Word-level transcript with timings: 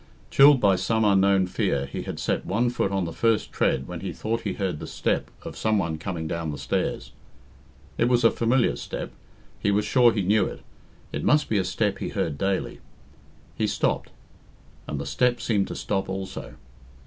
Chilled 0.31 0.59
by 0.59 0.77
some 0.77 1.05
unknown 1.05 1.45
fear, 1.45 1.85
he 1.85 2.01
had 2.01 2.17
set 2.17 2.43
one 2.43 2.71
foot 2.71 2.91
on 2.91 3.05
the 3.05 3.13
first 3.13 3.51
tread 3.51 3.87
when 3.87 3.99
he 3.99 4.11
thought 4.11 4.41
he 4.41 4.53
heard 4.53 4.79
the 4.79 4.87
step 4.87 5.29
of 5.43 5.55
some 5.55 5.77
one 5.77 5.99
coming 5.99 6.27
down 6.27 6.49
the 6.49 6.57
stairs. 6.57 7.11
It 7.99 8.09
was 8.09 8.23
a 8.23 8.31
familiar 8.31 8.75
step. 8.75 9.11
He 9.59 9.69
was 9.69 9.85
sure 9.85 10.11
he 10.11 10.23
knew 10.23 10.45
it. 10.47 10.61
It 11.13 11.23
must 11.23 11.49
be 11.49 11.59
a 11.59 11.63
step 11.63 11.99
he 11.99 12.09
heard 12.09 12.39
daily. 12.39 12.79
He 13.55 13.67
stopped, 13.67 14.09
and 14.87 14.99
the 14.99 15.05
step 15.05 15.39
seemed 15.39 15.67
to 15.67 15.75
stop 15.75 16.09
also. 16.09 16.55